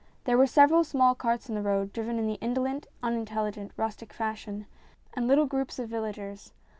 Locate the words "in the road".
1.47-1.93